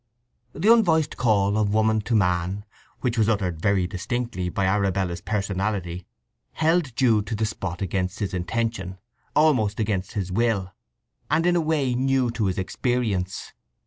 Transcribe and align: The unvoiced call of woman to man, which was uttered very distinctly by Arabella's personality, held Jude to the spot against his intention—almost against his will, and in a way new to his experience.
The 0.53 0.73
unvoiced 0.73 1.15
call 1.15 1.59
of 1.59 1.75
woman 1.75 2.01
to 2.09 2.15
man, 2.15 2.65
which 3.01 3.19
was 3.19 3.29
uttered 3.29 3.61
very 3.61 3.85
distinctly 3.85 4.49
by 4.49 4.65
Arabella's 4.65 5.21
personality, 5.21 6.07
held 6.53 6.95
Jude 6.95 7.27
to 7.27 7.35
the 7.35 7.45
spot 7.45 7.83
against 7.83 8.17
his 8.17 8.33
intention—almost 8.33 9.79
against 9.79 10.13
his 10.13 10.31
will, 10.31 10.73
and 11.29 11.45
in 11.45 11.55
a 11.55 11.61
way 11.61 11.93
new 11.93 12.31
to 12.31 12.47
his 12.47 12.57
experience. 12.57 13.53